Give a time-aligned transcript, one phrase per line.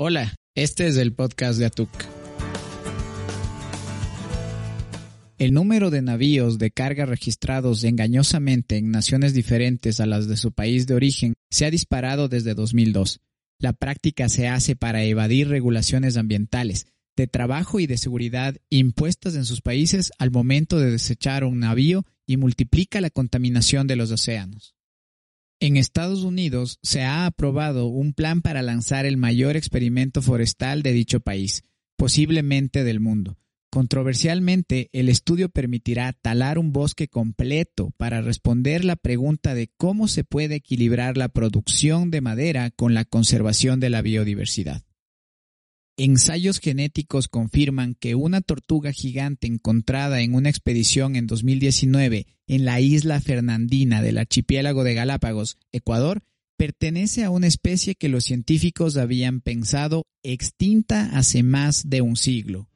[0.00, 1.90] Hola, este es el podcast de Atuk.
[5.38, 10.52] El número de navíos de carga registrados engañosamente en naciones diferentes a las de su
[10.52, 13.18] país de origen se ha disparado desde 2002.
[13.58, 16.86] La práctica se hace para evadir regulaciones ambientales,
[17.16, 22.06] de trabajo y de seguridad impuestas en sus países al momento de desechar un navío
[22.24, 24.77] y multiplica la contaminación de los océanos.
[25.60, 30.92] En Estados Unidos se ha aprobado un plan para lanzar el mayor experimento forestal de
[30.92, 31.64] dicho país,
[31.96, 33.38] posiblemente del mundo.
[33.68, 40.22] Controversialmente, el estudio permitirá talar un bosque completo para responder la pregunta de cómo se
[40.22, 44.84] puede equilibrar la producción de madera con la conservación de la biodiversidad.
[46.00, 52.80] Ensayos genéticos confirman que una tortuga gigante encontrada en una expedición en 2019 en la
[52.80, 56.22] isla Fernandina del archipiélago de Galápagos, Ecuador,
[56.56, 62.68] pertenece a una especie que los científicos habían pensado extinta hace más de un siglo.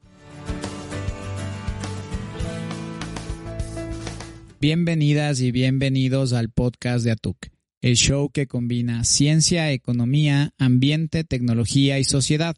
[4.61, 7.37] Bienvenidas y bienvenidos al podcast de Atuk,
[7.83, 12.57] el show que combina ciencia, economía, ambiente, tecnología y sociedad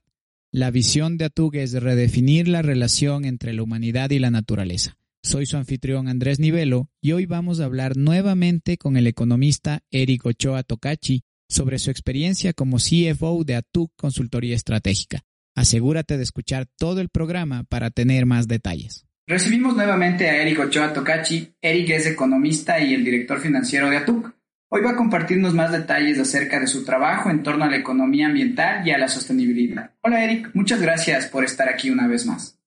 [0.55, 4.97] la visión de Atug es redefinir la relación entre la humanidad y la naturaleza.
[5.21, 10.25] Soy su anfitrión Andrés Nivelo y hoy vamos a hablar nuevamente con el economista Eric
[10.27, 15.23] Ochoa Tocachi sobre su experiencia como CFO de Atug Consultoría Estratégica.
[15.57, 19.07] Asegúrate de escuchar todo el programa para tener más detalles.
[19.27, 21.53] Recibimos nuevamente a Eric Ochoa Tocachi.
[21.61, 24.33] Eric es economista y el director financiero de Atug.
[24.77, 28.27] Hoy va a compartirnos más detalles acerca de su trabajo en torno a la economía
[28.27, 29.93] ambiental y a la sostenibilidad.
[30.01, 32.59] Hola Eric, muchas gracias por estar aquí una vez más.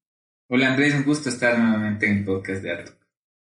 [0.47, 2.93] Hola Andrés, un gusto estar nuevamente en el podcast de Arto.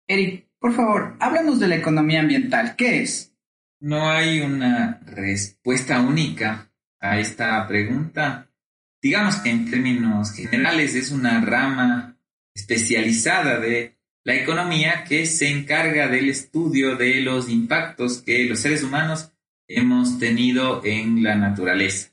[0.09, 2.77] Eric, por favor, háblanos de la economía ambiental.
[2.77, 3.37] ¿Qué es?
[3.79, 8.49] No hay una respuesta única a esta pregunta.
[9.03, 12.17] Digamos que en términos generales es una rama
[12.55, 13.96] especializada de
[14.27, 19.31] la economía que se encarga del estudio de los impactos que los seres humanos
[19.69, 22.09] hemos tenido en la naturaleza.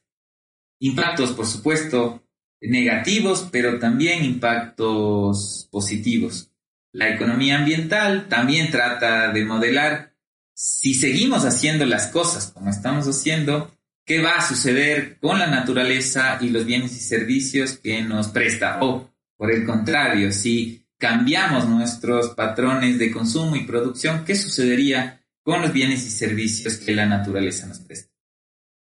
[0.78, 2.24] Impactos, por supuesto,
[2.62, 6.52] negativos, pero también impactos positivos.
[6.92, 10.14] La economía ambiental también trata de modelar
[10.54, 13.76] si seguimos haciendo las cosas como estamos haciendo,
[14.06, 18.84] qué va a suceder con la naturaleza y los bienes y servicios que nos presta.
[18.84, 25.62] O, por el contrario, si cambiamos nuestros patrones de consumo y producción, ¿qué sucedería con
[25.62, 28.10] los bienes y servicios que la naturaleza nos presta?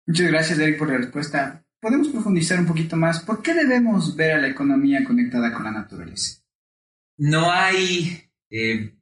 [0.07, 1.63] Muchas gracias, Eric, por la respuesta.
[1.79, 3.21] Podemos profundizar un poquito más.
[3.21, 6.41] ¿Por qué debemos ver a la economía conectada con la naturaleza?
[7.19, 8.95] No hay eh,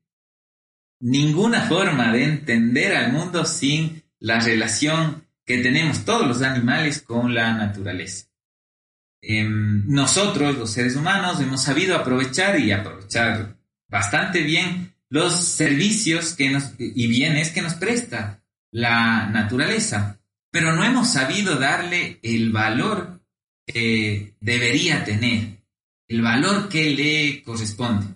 [0.98, 7.32] ninguna forma de entender al mundo sin la relación que tenemos todos los animales con
[7.32, 8.26] la naturaleza.
[9.26, 13.56] Em, nosotros, los seres humanos, hemos sabido aprovechar y aprovechar
[13.88, 20.20] bastante bien los servicios que nos, y bienes que nos presta la naturaleza,
[20.50, 23.22] pero no hemos sabido darle el valor
[23.66, 25.62] que debería tener,
[26.06, 28.06] el valor que le corresponde.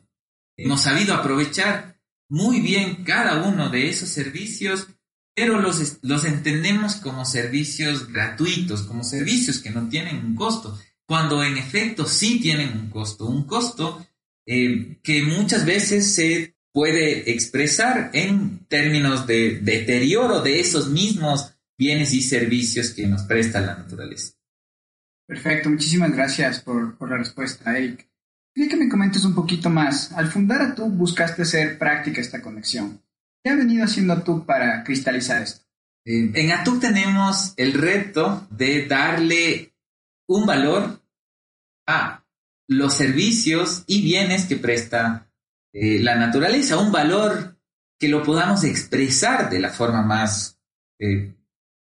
[0.58, 1.96] Hemos sabido aprovechar
[2.28, 4.88] muy bien cada uno de esos servicios,
[5.34, 11.42] pero los, los entendemos como servicios gratuitos, como servicios que no tienen un costo cuando
[11.42, 14.06] en efecto sí tienen un costo, un costo
[14.46, 22.12] eh, que muchas veces se puede expresar en términos de deterioro de esos mismos bienes
[22.12, 24.34] y servicios que nos presta la naturaleza.
[25.26, 28.06] Perfecto, muchísimas gracias por, la respuesta, Eric.
[28.54, 30.12] Quería que me comentes un poquito más.
[30.12, 33.02] Al fundar Atú buscaste hacer práctica esta conexión.
[33.42, 35.64] ¿Qué ha venido haciendo tú para cristalizar esto?
[36.04, 39.72] Eh, en Atú tenemos el reto de darle
[40.28, 41.02] un valor
[41.86, 42.24] a
[42.68, 45.30] los servicios y bienes que presta
[45.72, 47.58] eh, la naturaleza, un valor
[47.98, 50.60] que lo podamos expresar de la forma más
[50.98, 51.34] eh,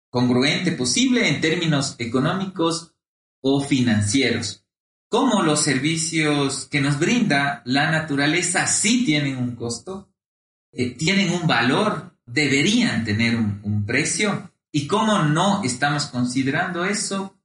[0.09, 2.95] congruente posible en términos económicos
[3.41, 4.65] o financieros.
[5.09, 10.09] Como los servicios que nos brinda la naturaleza sí tienen un costo,
[10.71, 17.36] eh, tienen un valor, deberían tener un precio, y cómo no estamos considerando eso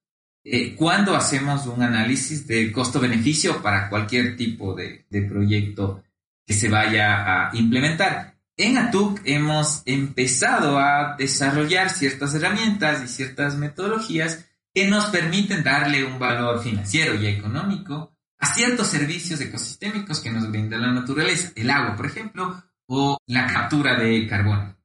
[0.45, 6.03] eh, cuando hacemos un análisis de costo-beneficio para cualquier tipo de, proyecto
[6.45, 8.35] que se vaya a implementar.
[8.57, 16.05] En ATUC hemos empezado a desarrollar ciertas herramientas y ciertas metodologías que nos permiten darle
[16.05, 21.71] un valor financiero y económico a ciertos servicios ecosistémicos que nos brinda la naturaleza, el
[21.71, 24.77] agua, por ejemplo, o la captura de carbono.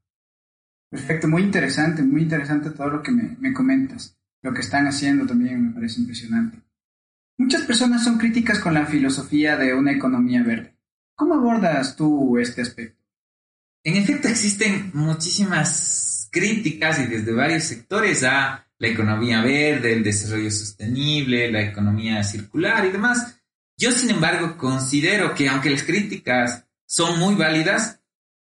[0.89, 4.16] Perfecto, muy interesante, muy interesante todo lo que me comentas.
[4.41, 6.59] Lo que están haciendo también me parece impresionante.
[7.37, 10.75] Muchas personas son críticas con la filosofía de una economía verde.
[11.15, 13.03] ¿Cómo abordas tú este aspecto?
[13.83, 20.51] En efecto, existen muchísimas críticas y desde varios sectores a la economía verde, el desarrollo
[20.51, 23.39] sostenible, la economía circular y demás.
[23.77, 28.01] Yo, sin embargo, considero que aunque las críticas son muy válidas,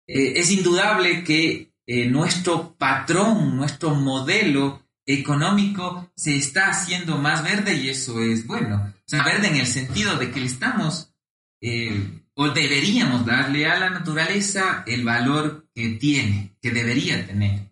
[0.07, 7.75] eh, es indudable que eh, nuestro patrón, nuestro modelo económico se está haciendo más verde
[7.75, 8.94] y eso es bueno.
[8.95, 11.13] O sea, verde en el sentido de que le estamos
[11.62, 17.71] eh, o deberíamos darle a la naturaleza el valor que tiene, que debería tener.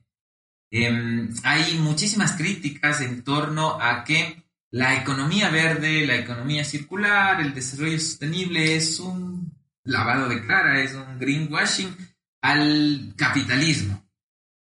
[0.72, 7.56] Em, hay muchísimas críticas en torno a que la economía verde, la economía circular, el
[7.56, 9.52] desarrollo sostenible es un
[9.84, 11.96] lavado de cara, es un greenwashing
[12.42, 14.06] al capitalismo.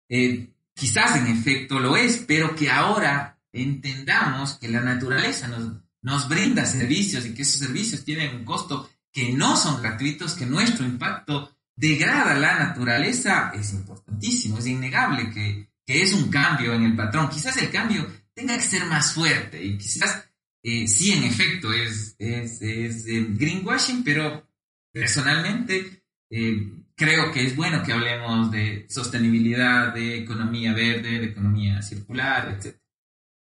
[0.09, 0.50] Eh,
[0.81, 6.65] quizás en efecto lo es, pero que ahora entendamos que la naturaleza nos, nos brinda
[6.65, 11.55] servicios y que esos servicios tienen un costo que no son gratuitos, que nuestro impacto
[11.75, 17.29] degrada la naturaleza, es importantísimo, es innegable que, es un cambio en el patrón.
[17.29, 20.25] Quizás el cambio tenga que ser más fuerte y quizás
[20.63, 24.49] eh, sí, en efecto, es, es, eh, greenwashing, pero
[24.91, 26.00] personalmente
[26.31, 32.57] eh, creo que es bueno que hablemos de sostenibilidad, de economía verde, de economía circular,
[32.57, 32.77] etc.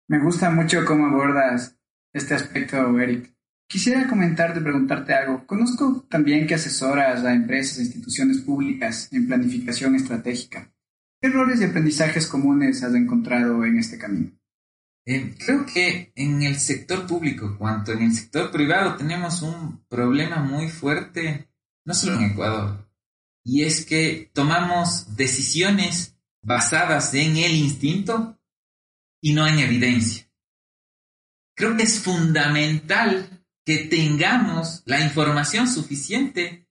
[0.09, 1.77] Me gusta mucho cómo abordas
[2.13, 3.31] este aspecto, Eric.
[3.69, 5.47] Quisiera comentarte, preguntarte algo.
[5.47, 10.73] Conozco también que asesoras a empresas e instituciones públicas en planificación estratégica.
[11.21, 14.31] ¿Qué errores y aprendizajes comunes has encontrado en este camino?
[15.05, 20.43] Eh, creo que en el sector público, cuanto en el sector privado, tenemos un problema
[20.43, 21.48] muy fuerte,
[21.89, 22.87] no solo en Ecuador,
[23.43, 28.39] y es que tomamos decisiones basadas en el instinto
[29.23, 30.31] y no en evidencia.
[31.55, 36.69] Creo que es fundamental que tengamos la información suficiente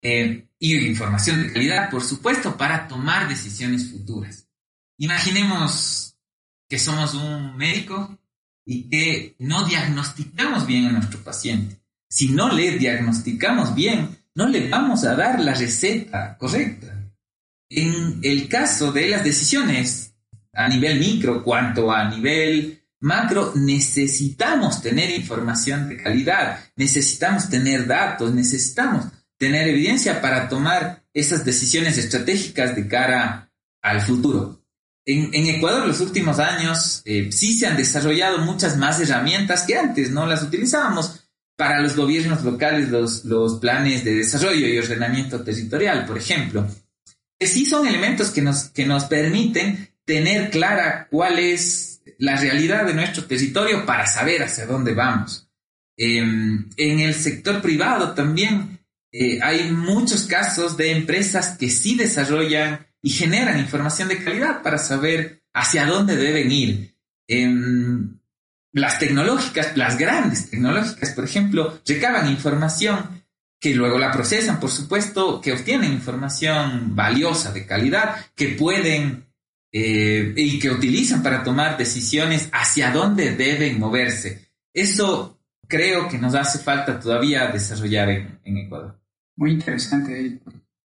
[0.00, 4.48] eh, y información de calidad, por supuesto, para tomar decisiones futuras.
[4.96, 6.16] Imaginemos
[6.66, 8.18] que somos un médico
[8.64, 11.78] y que no diagnosticamos bien a nuestro paciente.
[12.08, 16.94] Si no le diagnosticamos bien, no le vamos a dar la receta correcta.
[17.68, 20.14] En el caso de las decisiones
[20.52, 28.32] a nivel micro, cuanto a nivel macro, necesitamos tener información de calidad, necesitamos tener datos,
[28.32, 29.06] necesitamos
[29.38, 33.50] tener evidencia para tomar esas decisiones estratégicas de cara
[33.82, 34.62] al futuro.
[35.06, 40.10] En, Ecuador, los últimos años, eh, sí se han desarrollado muchas más herramientas que antes
[40.10, 41.25] no las utilizábamos
[41.56, 46.66] para los gobiernos locales los, los planes de desarrollo y ordenamiento territorial, por ejemplo,
[47.38, 52.86] que sí son elementos que nos, que nos permiten tener clara cuál es la realidad
[52.86, 55.48] de nuestro territorio para saber hacia dónde vamos.
[55.96, 58.78] Em, en el sector privado también
[59.10, 64.78] eh, hay muchos casos de empresas que sí desarrollan y generan información de calidad para
[64.78, 66.94] saber hacia dónde deben ir.
[67.26, 68.18] Em,
[68.76, 73.24] las tecnológicas, las grandes tecnológicas, por ejemplo, recaban información
[73.58, 79.24] que luego la procesan, por supuesto, que obtienen información valiosa, de calidad, que pueden
[79.72, 84.50] eh, y que utilizan para tomar decisiones hacia dónde deben moverse.
[84.74, 89.00] Eso creo que nos hace falta todavía desarrollar en, en Ecuador.
[89.36, 90.38] Muy interesante,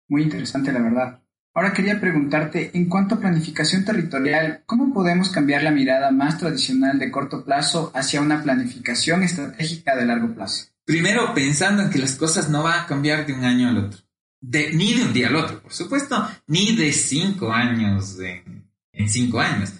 [0.09, 1.23] muy interesante la verdad.
[1.59, 6.97] Ahora quería preguntarte, en cuanto a planificación territorial, ¿cómo podemos cambiar la mirada más tradicional
[6.97, 10.67] de corto plazo hacia una planificación estratégica de largo plazo?
[10.85, 13.99] Primero, pensando en que las cosas no van a cambiar de un año al otro.
[14.39, 19.73] ni de un día al otro, por supuesto, ni de cinco años en, cinco años.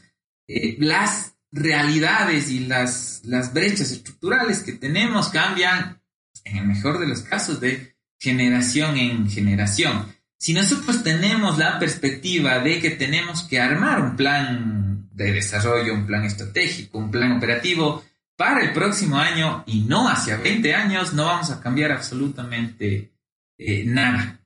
[0.49, 6.01] Eh, las realidades y las, las brechas estructurales que tenemos cambian,
[6.43, 10.18] en el mejor de los casos, de generación en generación.
[10.39, 16.07] Si nosotros tenemos la perspectiva de que tenemos que armar un plan de desarrollo, un
[16.07, 18.05] plan estratégico, un plan operativo
[18.37, 23.11] para el próximo año y no hacia 20 años, no vamos a cambiar absolutamente
[23.57, 24.39] eh, nada.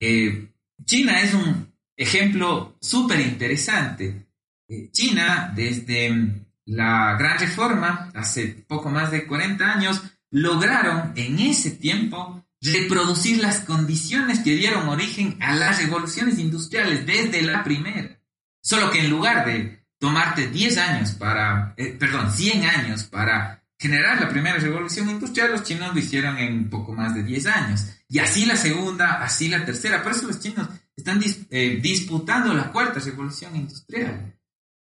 [0.00, 0.48] Eh,
[0.84, 4.26] China es un ejemplo súper interesante.
[4.68, 6.10] Eh, China, desde
[6.64, 13.60] la gran reforma, hace poco más de 40 años, lograron en ese tiempo reproducir las
[13.60, 18.20] condiciones que dieron origen a las revoluciones industriales desde la primera.
[18.62, 24.20] Solo que en lugar de tomarte 10 años para, eh, perdón, 100 años para generar
[24.20, 27.86] la primera revolución industrial, los chinos lo hicieron en poco más de 10 años.
[28.08, 30.02] Y así la segunda, así la tercera.
[30.02, 34.36] Por eso los chinos están eh, disputando la cuarta revolución industrial.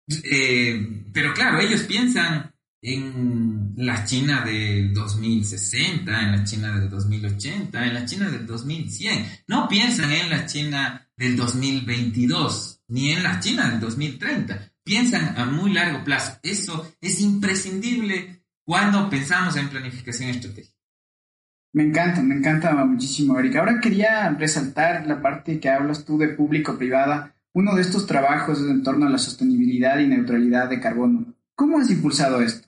[0.08, 2.53] Eh, pero claro, ellos piensan
[2.84, 9.26] en la China del 2060, en la China del 2080, en la China del 2100.
[9.48, 14.74] No piensan en la China del 2022, ni en la China del 2030.
[14.84, 16.38] Piensan a muy largo plazo.
[16.44, 20.74] Eso es imprescindible cuando pensamos en planificación estratégica.
[21.72, 23.60] Me encanta, me encanta muchísimo, Erika.
[23.60, 27.36] Ahora quería resaltar la parte que hablas tú de público-privada.
[27.54, 31.34] Uno de estos trabajos es en torno a la sostenibilidad y neutralidad de carbono.
[31.56, 32.68] ¿Cómo has impulsado esto?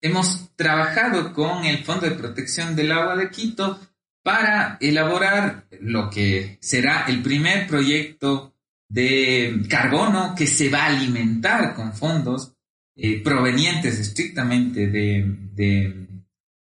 [0.00, 3.80] Hemos trabajado con el Fondo de Protección del Agua de Quito
[4.22, 8.54] para elaborar lo que será el primer proyecto
[8.88, 12.52] de carbono que se va a alimentar con fondos
[12.96, 16.06] eh, provenientes estrictamente de,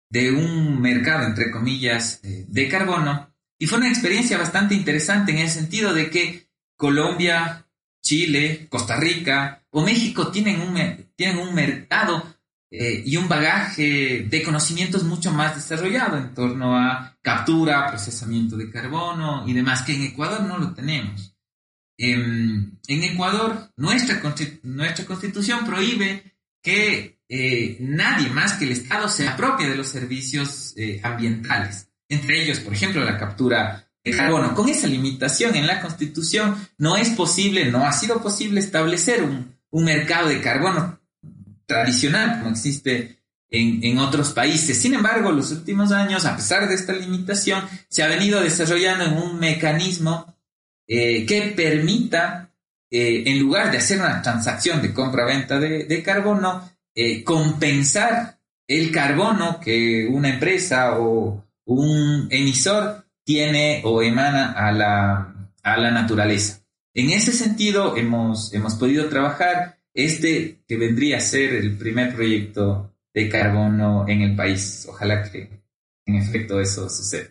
[0.09, 3.33] de, un mercado, entre comillas, eh, de carbono.
[3.59, 7.67] Y fue una experiencia bastante interesante en el sentido de que Colombia,
[8.01, 12.25] Chile, Costa Rica o México tienen un, tienen un mercado
[12.73, 18.71] eh, y un bagaje de conocimientos mucho más desarrollado en torno a captura, procesamiento de
[18.71, 21.35] carbono y demás, que en Ecuador no lo tenemos.
[21.97, 24.21] En, Ecuador, nuestra,
[24.63, 30.73] nuestra constitución prohíbe que eh, nadie más que el Estado se apropie de los servicios
[30.77, 31.89] eh, ambientales.
[32.07, 34.55] Entre ellos, por ejemplo, la captura de carbono.
[34.55, 39.57] Con esa limitación en la constitución no es posible, no ha sido posible establecer un,
[39.69, 41.00] un mercado de carbono
[41.71, 44.81] tradicional como existe en, otros países.
[44.81, 49.13] Sin embargo, los últimos años, a pesar de esta limitación, se ha venido desarrollando en
[49.13, 50.33] un mecanismo
[50.87, 52.49] eh, que permita,
[52.89, 59.59] eh, en lugar de hacer una transacción de compra-venta de, carbono, eh, compensar el carbono
[59.59, 66.61] que una empresa o un emisor tiene o emana a la, a la naturaleza.
[66.93, 72.95] En ese sentido, hemos, hemos podido trabajar este que vendría a ser el primer proyecto
[73.13, 74.86] de carbono en el país.
[74.89, 75.50] Ojalá que
[76.05, 77.29] en efecto eso suceda.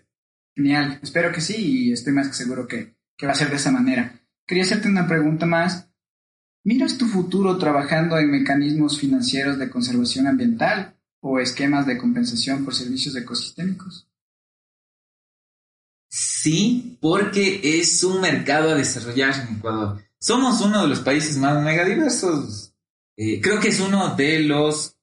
[0.54, 3.56] Genial, espero que sí y estoy más que seguro que, que va a ser de
[3.56, 4.20] esa manera.
[4.46, 5.88] Quería hacerte una pregunta más.
[6.64, 12.74] ¿Miras tu futuro trabajando en mecanismos financieros de conservación ambiental o esquemas de compensación por
[12.74, 14.06] servicios ecosistémicos?
[16.10, 20.02] Sí, porque es un mercado a desarrollar en Ecuador.
[20.20, 22.74] Somos uno de los países más megadiversos.
[23.16, 24.96] Eh, creo que es uno de los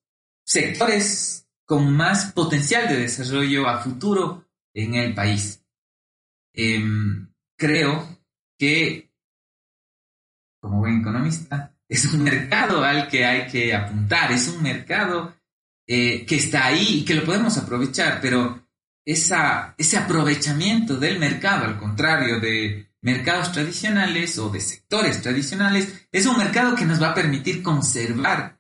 [0.46, 5.64] sectores con más potencial de desarrollo a futuro en el país.
[6.54, 8.22] Em, creo
[8.58, 9.12] que,
[10.62, 15.36] como buen economista, es un mercado al que hay que apuntar, es un mercado
[15.88, 18.68] eh, que está ahí y que lo podemos aprovechar, pero
[19.04, 26.38] ese aprovechamiento del mercado, al contrario de mercados tradicionales o de sectores tradicionales, es un
[26.38, 28.60] mercado que nos va a permitir conservar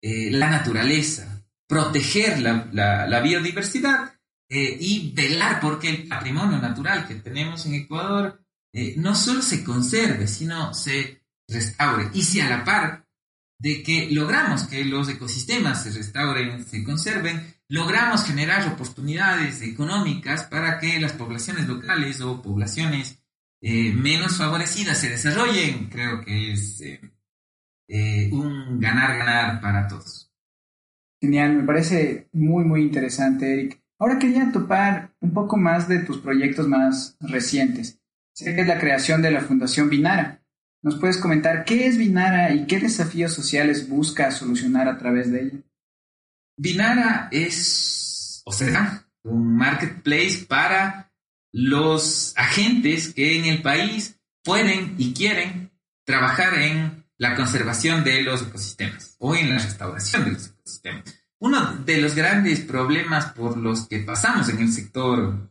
[0.00, 4.14] eh, la naturaleza, proteger la, biodiversidad
[4.48, 9.62] eh, y velar porque el patrimonio natural que tenemos en Ecuador eh, no solo se
[9.62, 12.08] conserve, sino se restaure.
[12.14, 13.06] Y si a la par
[13.58, 20.78] de que logramos que los ecosistemas se restauren, se conserven, logramos generar oportunidades económicas para
[20.78, 23.21] que las poblaciones locales o poblaciones
[23.64, 27.00] eh, menos favorecidas se desarrollen, creo que es eh,
[27.86, 30.32] eh, un ganar-ganar para todos.
[31.20, 33.80] Genial, me parece muy, muy interesante, Eric.
[34.00, 38.00] Ahora quería topar un poco más de tus proyectos más recientes.
[38.34, 40.42] Sé que es la creación de la Fundación Binara.
[40.82, 45.42] ¿Nos puedes comentar qué es Binara y qué desafíos sociales busca solucionar a través de
[45.42, 45.58] ella?
[46.56, 51.11] Binara es, o será, un marketplace para
[51.52, 55.70] los agentes que en el país pueden y quieren
[56.04, 61.04] trabajar en la conservación de los ecosistemas o en la restauración de los ecosistemas.
[61.38, 65.50] Uno de los grandes problemas por los que pasamos en el sector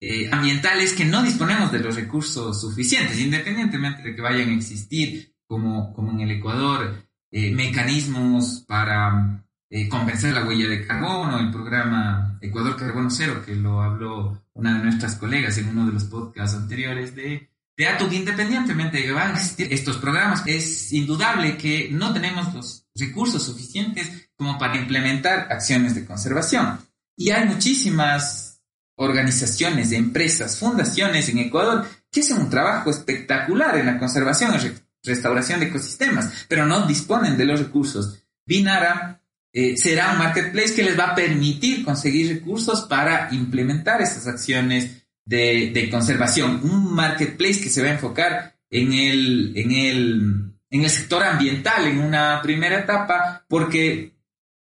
[0.00, 4.54] eh, ambiental es que no disponemos de los recursos suficientes, independientemente de que vayan a
[4.54, 11.38] existir, como, como en el Ecuador, eh, mecanismos para eh, compensar la huella de carbono,
[11.38, 15.92] el programa Ecuador Carbono Cero, que lo habló una de nuestras colegas en uno de
[15.92, 20.92] los podcasts anteriores de, de ATUC, independientemente de que van a existir estos programas, es
[20.92, 26.78] indudable que no tenemos los recursos suficientes como para implementar acciones de conservación.
[27.16, 28.60] Y hay muchísimas
[28.96, 35.60] organizaciones, empresas, fundaciones en Ecuador que hacen un trabajo espectacular en la conservación y restauración
[35.60, 38.24] de ecosistemas, pero no disponen de los recursos.
[38.44, 39.22] Binara
[39.60, 45.04] eh, será un marketplace que les va a permitir conseguir recursos para implementar estas acciones
[45.24, 46.60] de, conservación.
[46.62, 51.86] Un marketplace que se va a enfocar en el, en el en el sector ambiental
[51.86, 54.12] en una primera etapa, porque,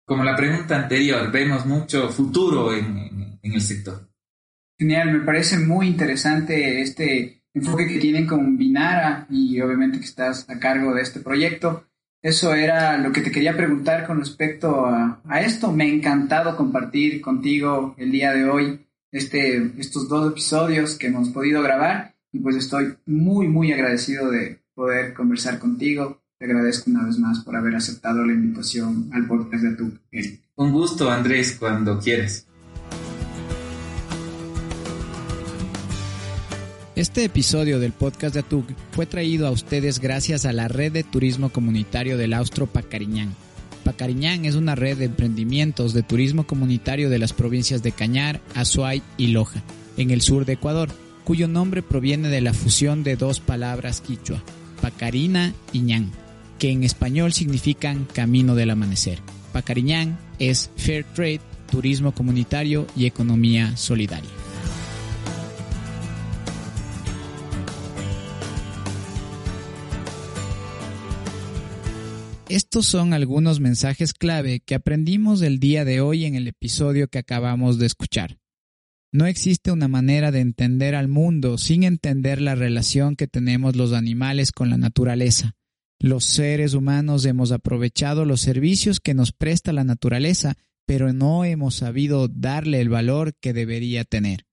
[0.04, 4.08] como la pregunta anterior, vemos mucho futuro en, el sector.
[4.78, 10.48] Genial, me parece muy interesante este enfoque que tienen con Binara y obviamente que estás
[10.48, 11.89] a cargo de este proyecto.
[12.22, 15.72] Eso era lo que te quería preguntar con respecto a, esto.
[15.72, 21.30] Me ha encantado compartir contigo el día de hoy este, estos dos episodios que hemos
[21.30, 26.20] podido grabar y pues estoy muy, muy agradecido de poder conversar contigo.
[26.38, 29.92] Te agradezco una vez más por haber aceptado la invitación al podcast de tu
[30.56, 32.46] Un gusto, Andrés, cuando quieras.
[37.00, 41.02] Este episodio del podcast de ATUC fue traído a ustedes gracias a la red de
[41.02, 43.34] turismo comunitario del Austro Pacariñán.
[43.84, 49.00] Pacariñán es una red de emprendimientos de turismo comunitario de las provincias de Cañar, Azuay
[49.16, 49.62] y Loja,
[49.96, 50.90] en el sur de Ecuador,
[51.24, 54.44] cuyo nombre proviene de la fusión de dos palabras quichua,
[54.82, 56.10] Pacarina y Ñán,
[56.58, 59.20] que en español significan camino del amanecer.
[59.54, 61.40] Pacariñán es Fair Trade,
[61.70, 64.28] turismo comunitario y economía solidaria.
[72.50, 77.20] Estos son algunos mensajes clave que aprendimos el día de hoy en el episodio que
[77.20, 78.40] acabamos de escuchar.
[79.12, 83.92] No existe una manera de entender al mundo sin entender la relación que tenemos los
[83.92, 85.54] animales con la naturaleza.
[86.00, 91.76] Los seres humanos hemos aprovechado los servicios que nos presta la naturaleza, pero no hemos
[91.76, 94.49] sabido darle el valor que debería tener.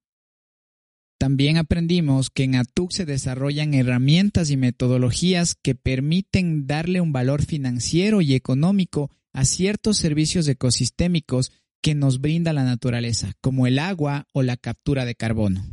[1.17, 7.43] También aprendimos que en ATUC se desarrollan herramientas y metodologías que permiten darle un valor
[7.43, 14.27] financiero y económico a ciertos servicios ecosistémicos que nos brinda la naturaleza, como el agua
[14.33, 15.63] o la captura de carbono.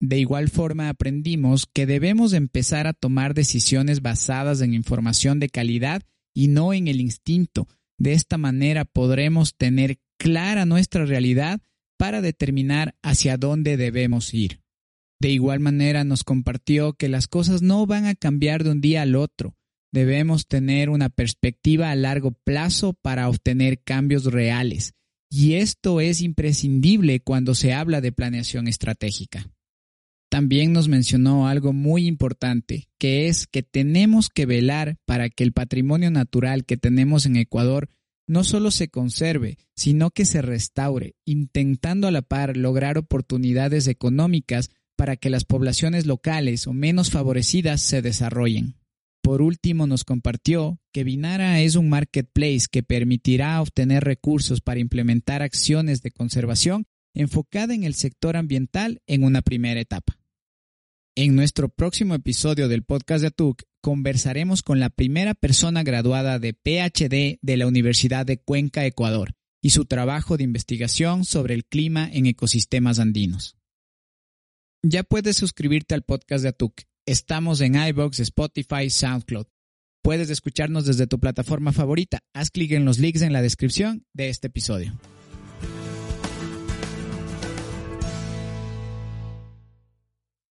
[0.00, 6.02] De igual forma aprendimos que debemos empezar a tomar decisiones basadas en información de calidad
[6.32, 7.66] y no en el instinto.
[7.98, 11.60] De esta manera podremos tener clara nuestra realidad
[11.98, 14.62] para determinar hacia dónde debemos ir.
[15.20, 19.02] De igual manera nos compartió que las cosas no van a cambiar de un día
[19.02, 19.56] al otro.
[19.92, 24.94] Debemos tener una perspectiva a largo plazo para obtener cambios reales,
[25.30, 29.50] y esto es imprescindible cuando se habla de planeación estratégica.
[30.30, 35.52] También nos mencionó algo muy importante, que es que tenemos que velar para que el
[35.52, 37.88] patrimonio natural que tenemos en Ecuador
[38.28, 44.70] no solo se conserve, sino que se restaure, intentando a la par lograr oportunidades económicas
[44.96, 48.76] para que las poblaciones locales o menos favorecidas se desarrollen.
[49.22, 55.42] Por último, nos compartió que Binara es un marketplace que permitirá obtener recursos para implementar
[55.42, 60.17] acciones de conservación enfocada en el sector ambiental en una primera etapa.
[61.20, 66.52] En nuestro próximo episodio del podcast de ATUC conversaremos con la primera persona graduada de
[66.52, 72.08] PhD de la Universidad de Cuenca, Ecuador, y su trabajo de investigación sobre el clima
[72.08, 73.56] en ecosistemas andinos.
[74.84, 76.82] Ya puedes suscribirte al podcast de ATUC.
[77.04, 79.46] Estamos en iBox, Spotify, SoundCloud.
[80.04, 82.20] Puedes escucharnos desde tu plataforma favorita.
[82.32, 84.96] Haz clic en los links en la descripción de este episodio.